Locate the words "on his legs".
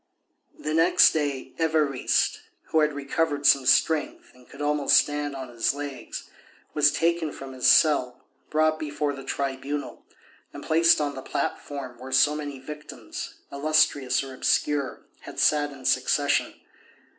5.35-6.23